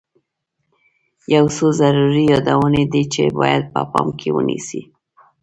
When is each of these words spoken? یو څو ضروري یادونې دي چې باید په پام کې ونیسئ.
یو 1.35 1.45
څو 1.55 1.65
ضروري 1.79 2.23
یادونې 2.33 2.83
دي 2.93 3.03
چې 3.13 3.23
باید 3.39 3.63
په 3.73 3.81
پام 3.91 4.07
کې 4.19 4.29
ونیسئ. 4.35 4.81